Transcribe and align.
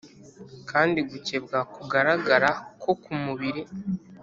kandi 0.69 0.99
gukebwa 1.09 1.57
kugaragara 1.73 2.49
ko 2.81 2.91
ku 3.01 3.11
mubiri 3.23 3.61